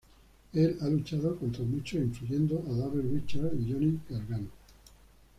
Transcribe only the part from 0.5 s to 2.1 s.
Él ha luchado contra muchos,